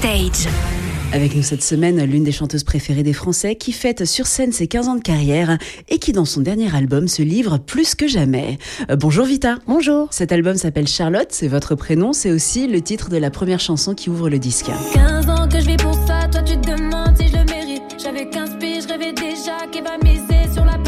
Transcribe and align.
Backstage. 0.00 0.52
Avec 1.12 1.34
nous 1.34 1.42
cette 1.42 1.62
semaine, 1.62 2.02
l'une 2.04 2.22
des 2.22 2.32
chanteuses 2.32 2.62
préférées 2.64 3.02
des 3.02 3.12
Français 3.12 3.56
qui 3.56 3.72
fête 3.72 4.04
sur 4.04 4.26
scène 4.26 4.52
ses 4.52 4.68
15 4.68 4.88
ans 4.88 4.94
de 4.94 5.02
carrière 5.02 5.58
et 5.88 5.98
qui 5.98 6.12
dans 6.12 6.24
son 6.24 6.40
dernier 6.40 6.74
album 6.74 7.08
se 7.08 7.22
livre 7.22 7.58
plus 7.58 7.94
que 7.94 8.06
jamais. 8.06 8.58
Euh, 8.90 8.96
bonjour 8.96 9.26
Vita. 9.26 9.56
Bonjour. 9.66 10.08
Cet 10.10 10.32
album 10.32 10.56
s'appelle 10.56 10.86
Charlotte, 10.86 11.28
c'est 11.30 11.48
votre 11.48 11.74
prénom, 11.74 12.12
c'est 12.12 12.30
aussi 12.30 12.68
le 12.68 12.80
titre 12.80 13.10
de 13.10 13.16
la 13.16 13.30
première 13.30 13.60
chanson 13.60 13.94
qui 13.94 14.08
ouvre 14.08 14.30
le 14.30 14.38
disque. 14.38 14.70
15 14.94 15.28
ans 15.28 15.48
que 15.48 15.60
je 15.60 15.66
vis 15.66 15.76
pour 15.76 15.94
ça, 16.06 16.28
toi 16.30 16.42
tu 16.42 16.56
te 16.56 16.70
demandes 16.70 17.16
si 17.18 17.26
je 17.26 17.36
le 17.36 17.44
mérite. 17.44 17.82
J'avais 18.02 18.28
15 18.28 18.58
piges, 18.60 18.84
je 18.84 18.88
rêvais 18.88 19.12
déjà 19.12 19.66
qu'il 19.72 19.82
va 19.82 19.98
miser 20.02 20.52
sur 20.54 20.64
la 20.64 20.78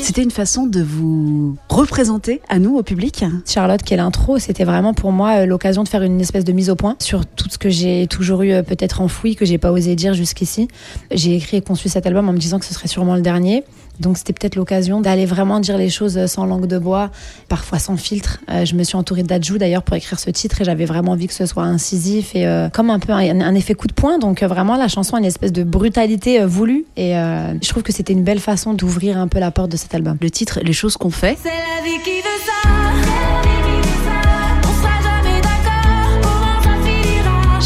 C'était 0.00 0.22
une 0.22 0.30
façon 0.30 0.66
de 0.66 0.82
vous 0.82 1.56
représenter 1.68 2.42
à 2.48 2.58
nous, 2.58 2.76
au 2.76 2.82
public 2.82 3.24
Charlotte, 3.46 3.82
qui 3.82 3.94
est 3.94 3.96
l'intro, 3.96 4.38
c'était 4.38 4.64
vraiment 4.64 4.92
pour 4.92 5.12
moi 5.12 5.40
euh, 5.40 5.46
l'occasion 5.46 5.82
de 5.84 5.88
faire 5.88 6.02
une 6.02 6.20
espèce 6.20 6.44
de 6.44 6.52
mise 6.52 6.68
au 6.68 6.76
point 6.76 6.96
sur 6.98 7.24
tout 7.24 7.48
ce 7.48 7.56
que 7.56 7.70
j'ai 7.70 8.06
toujours 8.08 8.42
eu 8.42 8.52
euh, 8.52 8.62
peut-être 8.62 9.00
enfoui, 9.00 9.36
que 9.36 9.44
j'ai 9.44 9.58
pas 9.58 9.72
osé 9.72 9.94
dire 9.96 10.12
jusqu'ici. 10.14 10.68
J'ai 11.10 11.36
écrit 11.36 11.58
et 11.58 11.62
conçu 11.62 11.88
cet 11.88 12.06
album 12.06 12.28
en 12.28 12.32
me 12.32 12.38
disant 12.38 12.58
que 12.58 12.66
ce 12.66 12.74
serait 12.74 12.88
sûrement 12.88 13.14
le 13.14 13.22
dernier. 13.22 13.64
Donc 14.00 14.18
c'était 14.18 14.32
peut-être 14.32 14.56
l'occasion 14.56 15.00
d'aller 15.00 15.24
vraiment 15.24 15.60
dire 15.60 15.78
les 15.78 15.88
choses 15.88 16.18
euh, 16.18 16.26
sans 16.26 16.46
langue 16.46 16.66
de 16.66 16.78
bois, 16.78 17.10
parfois 17.48 17.78
sans 17.78 17.96
filtre. 17.96 18.40
Euh, 18.50 18.64
je 18.64 18.74
me 18.74 18.82
suis 18.82 18.96
entourée 18.96 19.22
d'Adjou 19.22 19.58
d'ailleurs 19.58 19.82
pour 19.82 19.96
écrire 19.96 20.18
ce 20.18 20.30
titre 20.30 20.60
et 20.60 20.64
j'avais 20.64 20.84
vraiment 20.84 21.12
envie 21.12 21.28
que 21.28 21.34
ce 21.34 21.46
soit 21.46 21.62
incisif 21.62 22.34
et 22.34 22.46
euh, 22.46 22.68
comme 22.68 22.90
un 22.90 22.98
peu 22.98 23.12
un, 23.12 23.40
un 23.40 23.54
effet 23.54 23.74
coup 23.74 23.86
de 23.86 23.92
poing. 23.92 24.18
Donc 24.18 24.42
euh, 24.42 24.48
vraiment 24.48 24.76
la 24.76 24.88
chanson 24.88 25.14
a 25.16 25.20
une 25.20 25.24
espèce 25.24 25.52
de 25.52 25.62
brutalité 25.62 26.40
euh, 26.40 26.46
voulue 26.46 26.86
et 26.96 27.16
euh, 27.16 27.54
je 27.62 27.68
trouve 27.68 27.84
que 27.84 27.92
c'était 27.92 28.12
une 28.12 28.24
belle 28.24 28.40
façon 28.40 28.73
d'ouvrir 28.74 29.18
un 29.18 29.28
peu 29.28 29.38
la 29.38 29.50
porte 29.50 29.70
de 29.70 29.76
cet 29.76 29.94
album. 29.94 30.16
Le 30.20 30.30
titre, 30.30 30.60
les 30.62 30.72
choses 30.72 30.96
qu'on 30.96 31.10
fait. 31.10 31.38
C'est 31.42 31.48
la 31.48 31.82
vie 31.84 32.02
qui 32.02 32.20
veut 32.20 32.40
ça. 32.44 32.93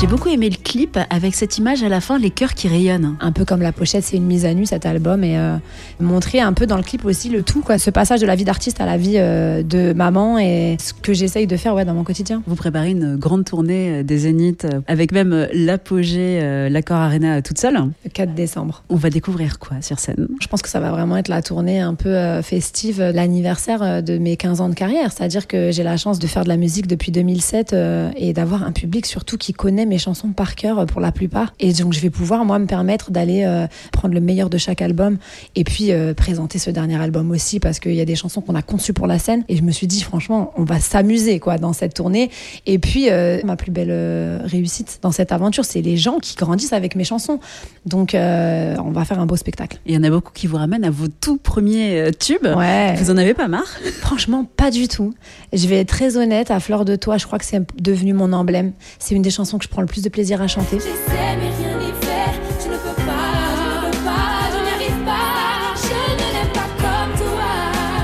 J'ai 0.00 0.06
beaucoup 0.06 0.28
aimé 0.28 0.48
le 0.48 0.56
clip 0.56 0.96
avec 1.10 1.34
cette 1.34 1.58
image 1.58 1.82
à 1.82 1.88
la 1.88 2.00
fin, 2.00 2.20
les 2.20 2.30
cœurs 2.30 2.54
qui 2.54 2.68
rayonnent. 2.68 3.16
Un 3.20 3.32
peu 3.32 3.44
comme 3.44 3.60
la 3.60 3.72
pochette, 3.72 4.04
c'est 4.04 4.16
une 4.16 4.26
mise 4.26 4.44
à 4.44 4.54
nu 4.54 4.64
cet 4.64 4.86
album 4.86 5.24
et 5.24 5.36
euh, 5.36 5.56
montrer 5.98 6.38
un 6.38 6.52
peu 6.52 6.66
dans 6.66 6.76
le 6.76 6.84
clip 6.84 7.04
aussi 7.04 7.30
le 7.30 7.42
tout, 7.42 7.62
quoi, 7.62 7.78
ce 7.78 7.90
passage 7.90 8.20
de 8.20 8.26
la 8.26 8.36
vie 8.36 8.44
d'artiste 8.44 8.80
à 8.80 8.86
la 8.86 8.96
vie 8.96 9.14
euh, 9.16 9.64
de 9.64 9.92
maman 9.92 10.38
et 10.38 10.76
ce 10.78 10.92
que 10.94 11.12
j'essaye 11.12 11.48
de 11.48 11.56
faire 11.56 11.74
ouais, 11.74 11.84
dans 11.84 11.94
mon 11.94 12.04
quotidien. 12.04 12.44
Vous 12.46 12.54
préparez 12.54 12.92
une 12.92 13.16
grande 13.16 13.44
tournée 13.44 13.90
euh, 13.90 14.02
des 14.04 14.18
Zéniths 14.18 14.68
avec 14.86 15.10
même 15.10 15.48
l'apogée, 15.52 16.38
euh, 16.42 16.68
l'accord 16.68 16.98
Arena 16.98 17.42
toute 17.42 17.58
seule. 17.58 17.74
Le 18.04 18.10
4 18.10 18.34
décembre. 18.34 18.84
On 18.90 18.96
va 18.96 19.10
découvrir 19.10 19.58
quoi 19.58 19.82
sur 19.82 19.98
scène? 19.98 20.28
Je 20.40 20.46
pense 20.46 20.62
que 20.62 20.68
ça 20.68 20.78
va 20.78 20.92
vraiment 20.92 21.16
être 21.16 21.26
la 21.26 21.42
tournée 21.42 21.80
un 21.80 21.94
peu 21.94 22.40
festive, 22.42 23.02
l'anniversaire 23.02 24.00
de 24.04 24.16
mes 24.16 24.36
15 24.36 24.60
ans 24.60 24.68
de 24.68 24.74
carrière. 24.74 25.10
C'est-à-dire 25.10 25.48
que 25.48 25.72
j'ai 25.72 25.82
la 25.82 25.96
chance 25.96 26.20
de 26.20 26.26
faire 26.28 26.44
de 26.44 26.48
la 26.48 26.56
musique 26.56 26.86
depuis 26.86 27.10
2007 27.10 27.72
euh, 27.72 28.10
et 28.16 28.32
d'avoir 28.32 28.62
un 28.62 28.70
public 28.70 29.04
surtout 29.04 29.36
qui 29.36 29.52
connaît 29.52 29.87
mes 29.88 29.98
chansons 29.98 30.28
par 30.28 30.54
cœur 30.54 30.78
euh, 30.78 30.86
pour 30.86 31.00
la 31.00 31.12
plupart. 31.12 31.52
Et 31.58 31.72
donc 31.72 31.92
je 31.92 32.00
vais 32.00 32.10
pouvoir 32.10 32.44
moi 32.44 32.58
me 32.58 32.66
permettre 32.66 33.10
d'aller 33.10 33.44
euh, 33.44 33.66
prendre 33.92 34.14
le 34.14 34.20
meilleur 34.20 34.50
de 34.50 34.58
chaque 34.58 34.82
album 34.82 35.18
et 35.56 35.64
puis 35.64 35.92
euh, 35.92 36.14
présenter 36.14 36.58
ce 36.58 36.70
dernier 36.70 37.00
album 37.00 37.30
aussi 37.30 37.60
parce 37.60 37.80
qu'il 37.80 37.94
y 37.94 38.00
a 38.00 38.04
des 38.04 38.14
chansons 38.14 38.40
qu'on 38.40 38.54
a 38.54 38.62
conçues 38.62 38.92
pour 38.92 39.06
la 39.06 39.18
scène. 39.18 39.44
Et 39.48 39.56
je 39.56 39.62
me 39.62 39.72
suis 39.72 39.86
dit 39.86 40.02
franchement, 40.02 40.52
on 40.56 40.64
va 40.64 40.80
s'amuser 40.80 41.40
quoi 41.40 41.58
dans 41.58 41.72
cette 41.72 41.94
tournée. 41.94 42.30
Et 42.66 42.78
puis 42.78 43.10
euh, 43.10 43.40
ma 43.44 43.56
plus 43.56 43.70
belle 43.70 44.42
réussite 44.44 44.98
dans 45.02 45.12
cette 45.12 45.32
aventure, 45.32 45.64
c'est 45.64 45.82
les 45.82 45.96
gens 45.96 46.18
qui 46.18 46.36
grandissent 46.36 46.72
avec 46.72 46.94
mes 46.94 47.04
chansons. 47.04 47.40
Donc 47.86 48.14
on 48.14 48.90
va 48.92 49.04
faire 49.04 49.18
un 49.20 49.26
beau 49.26 49.36
spectacle. 49.36 49.78
Il 49.86 49.94
y 49.94 49.96
en 49.96 50.04
a 50.04 50.10
beaucoup 50.10 50.32
qui 50.32 50.46
vous 50.46 50.56
ramènent 50.56 50.84
à 50.84 50.90
vos 50.90 51.08
tout 51.08 51.38
premiers 51.38 52.10
tubes. 52.18 52.46
Ouais. 52.56 52.94
Vous 52.96 53.10
en 53.10 53.16
avez 53.16 53.34
pas 53.34 53.48
marre? 53.48 53.78
Franchement, 54.00 54.46
pas 54.56 54.70
du 54.70 54.88
tout. 54.88 55.14
Je 55.52 55.66
vais 55.66 55.80
être 55.80 55.88
très 55.88 56.16
honnête, 56.16 56.50
à 56.50 56.60
Fleur 56.60 56.84
de 56.84 56.96
Toi, 56.96 57.16
je 57.16 57.26
crois 57.26 57.38
que 57.38 57.44
c'est 57.44 57.62
devenu 57.80 58.12
mon 58.12 58.32
emblème. 58.32 58.72
C'est 58.98 59.14
une 59.14 59.22
des 59.22 59.30
chansons 59.30 59.58
que 59.58 59.64
je 59.64 59.68
prends 59.68 59.77
le 59.80 59.86
plus 59.86 60.02
de 60.02 60.08
plaisir 60.08 60.40
à 60.42 60.46
chanter. 60.48 60.78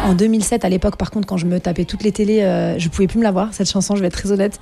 En 0.06 0.12
2007, 0.12 0.66
à 0.66 0.68
l'époque, 0.68 0.96
par 0.96 1.10
contre, 1.10 1.26
quand 1.26 1.38
je 1.38 1.46
me 1.46 1.58
tapais 1.58 1.86
toutes 1.86 2.02
les 2.02 2.12
télés, 2.12 2.42
euh, 2.42 2.78
je 2.78 2.90
pouvais 2.90 3.06
plus 3.06 3.18
me 3.18 3.22
la 3.24 3.30
voir, 3.30 3.48
cette 3.52 3.70
chanson, 3.70 3.96
je 3.96 4.02
vais 4.02 4.08
être 4.08 4.12
très 4.18 4.30
honnête. 4.32 4.60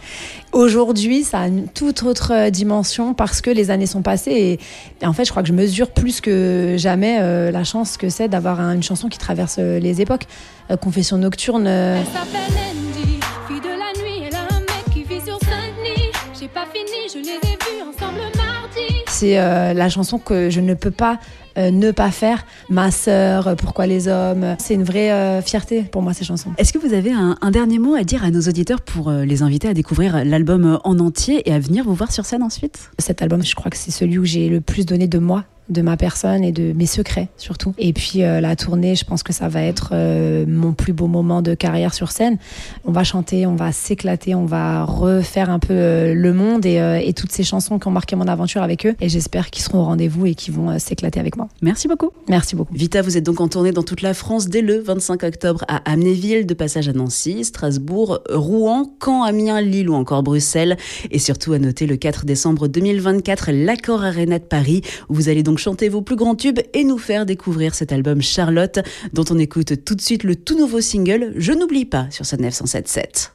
Aujourd'hui, 0.53 1.25
ça 1.25 1.41
a 1.41 1.47
une 1.49 1.67
toute 1.67 2.05
autre 2.05 2.33
euh, 2.33 2.51
dimension 2.51 3.13
parce 3.13 3.41
que 3.41 3.51
les 3.51 3.73
années 3.73 3.87
sont 3.87 4.03
passées 4.03 4.31
et, 4.31 4.61
et 5.03 5.07
en 5.07 5.13
fait, 5.13 5.25
je 5.25 5.31
crois 5.33 5.43
que 5.43 5.49
je 5.49 5.53
mesure 5.53 5.91
plus 5.91 6.21
que 6.21 6.77
jamais 6.79 7.19
euh, 7.21 7.51
la 7.51 7.65
chance 7.65 7.97
que 7.97 8.09
c'est 8.09 8.29
d'avoir 8.29 8.61
un- 8.61 8.75
une 8.75 8.85
chanson 8.85 9.09
qui 9.09 9.19
traverse 9.19 9.57
euh, 9.59 9.81
les 9.81 10.01
époques. 10.01 10.27
Euh, 10.71 10.77
Confession 10.77 11.19
nocturne. 11.19 11.67
Elle 11.67 12.05
fini, 16.73 17.09
je 17.13 17.19
les 17.19 17.37
ai 17.37 17.57
vus 17.57 17.83
ensemble 17.83 18.21
mardi. 18.37 18.95
C'est 19.09 19.39
euh, 19.39 19.73
la 19.75 19.89
chanson 19.89 20.19
que 20.19 20.51
je 20.51 20.61
ne 20.61 20.75
peux 20.75 20.91
pas 20.91 21.19
euh, 21.59 21.71
ne 21.71 21.91
pas 21.91 22.11
faire. 22.11 22.47
Ma 22.71 22.91
sœur, 22.91 23.47
euh, 23.47 23.55
Pourquoi 23.55 23.87
les 23.87 24.09
hommes. 24.09 24.57
C'est 24.59 24.75
une 24.75 24.85
vraie 24.85 25.13
euh, 25.13 25.43
fierté 25.43 25.83
pour 25.83 26.01
moi, 26.03 26.15
ces 26.15 26.25
chansons. 26.25 26.51
Est-ce 26.57 26.73
que 26.73 26.79
vous 26.79 26.95
avez 26.95 27.13
un, 27.13 27.37
un 27.41 27.51
dernier 27.51 27.79
mot 27.79 27.95
à 27.95 28.05
dire 28.05 28.25
à 28.25 28.31
nos 28.31 28.41
auditeurs 28.41 28.81
pour 28.81 29.11
euh, 29.11 29.25
les 29.25 29.43
inviter 29.43 29.69
à 29.69 29.75
découvrir 29.75 30.25
l'album 30.25 30.79
en 30.83 30.99
entier 30.99 31.49
et 31.49 31.53
à 31.53 31.59
venir 31.59 31.85
vous 31.85 31.95
voir 31.95 32.11
sur 32.11 32.25
scène 32.25 32.43
ensuite? 32.43 32.91
Cet 32.99 33.21
album, 33.23 33.45
je 33.45 33.55
crois 33.55 33.71
que 33.71 33.77
c'est 33.77 33.91
celui 33.91 34.19
où 34.19 34.25
j'ai 34.25 34.49
le 34.49 34.61
plus 34.61 34.87
donné 34.87 35.07
de 35.09 35.19
moi, 35.19 35.45
de 35.69 35.83
ma 35.83 35.97
personne 35.97 36.45
et 36.45 36.53
de 36.53 36.73
mes 36.73 36.87
secrets 36.87 37.29
surtout. 37.37 37.75
Et 37.79 37.93
puis 37.93 38.23
euh, 38.23 38.41
la 38.41 38.57
tournée, 38.57 38.95
je 38.95 39.05
pense 39.05 39.23
que 39.23 39.33
ça 39.33 39.49
va 39.49 39.63
être 39.63 39.91
euh, 39.93 40.45
mon 40.47 40.73
plus 40.73 40.93
beau 40.93 41.07
moment 41.07 41.43
de 41.43 41.55
carrière 41.55 41.95
sur 41.95 42.11
scène. 42.11 42.39
On 42.85 42.93
va 42.93 43.05
chanter, 43.05 43.47
on 43.47 43.57
va 43.57 43.73
s'éclater, 43.73 44.35
on 44.35 44.47
va 44.47 44.85
refaire 44.85 45.51
un 45.51 45.59
peu 45.59 45.75
euh, 45.75 46.15
le 46.15 46.33
monde 46.33 46.67
et, 46.67 46.81
euh, 46.81 47.01
et 47.03 47.13
toutes 47.13 47.33
ces 47.33 47.45
chansons 47.45 47.79
qui 47.79 47.89
ont 47.89 47.91
marqué 47.93 48.17
mon 48.17 48.29
aventure 48.29 48.63
avec 48.63 48.87
eux. 48.87 48.95
Et 49.01 49.09
j'espère 49.09 49.51
qu'ils 49.51 49.63
seront 49.63 49.81
au 49.81 49.85
rendez-vous 49.85 50.27
et 50.27 50.35
qu'ils 50.35 50.55
vont 50.55 50.71
euh, 50.71 50.79
s'éclater 50.79 51.21
avec 51.21 51.37
moi. 51.37 51.49
Merci 51.61 51.89
beaucoup. 51.89 52.11
Merci 52.29 52.57
beaucoup. 52.57 52.75
Vita, 52.75 53.03
vous 53.03 53.17
êtes 53.17 53.25
donc 53.25 53.41
en 53.41 53.49
tournée 53.49 53.73
dans 53.73 53.83
toute 53.83 54.03
la 54.03 54.15
France 54.15 54.49
dès 54.49 54.63
le 54.63 54.81
25 54.81 55.23
octobre 55.25 55.65
à 55.69 55.77
Amnéville, 55.91 56.47
de 56.47 56.55
passage 56.55 56.89
à 56.89 56.93
Nancy, 56.93 57.45
Strasbourg, 57.45 58.21
Rouen, 58.31 58.95
Caen, 59.03 59.23
Amiens, 59.23 59.61
Lille 59.61 59.91
ou 59.91 59.95
encore 59.95 60.23
Bruxelles. 60.23 60.77
Et 61.11 61.19
surtout 61.19 61.53
à 61.53 61.59
noter 61.59 61.87
le 61.87 61.97
4 61.97 62.25
décembre 62.25 62.69
2024, 62.69 63.51
l'Accord 63.53 64.05
Arena 64.05 64.39
de 64.39 64.45
Paris, 64.45 64.83
où 65.09 65.15
vous 65.15 65.29
allez 65.29 65.43
donc 65.43 65.59
chanter 65.63 65.89
vos 65.89 66.03
plus 66.03 66.17
grands 66.17 66.35
tubes 66.35 66.59
et 66.75 66.85
nous 66.85 66.99
faire 66.99 67.25
découvrir 67.25 67.75
cet 67.75 67.93
album 67.93 68.21
Charlotte, 68.21 68.81
dont 69.13 69.25
on 69.31 69.39
écoute 69.39 69.85
tout 69.85 69.95
de 69.95 70.01
suite 70.01 70.25
le 70.25 70.35
tout 70.35 70.59
nouveau 70.59 70.81
single 70.81 71.33
Je 71.37 71.53
n'oublie 71.53 71.85
pas 71.85 72.09
sur 72.11 72.27
ce 72.27 72.37
907.7. 72.37 73.33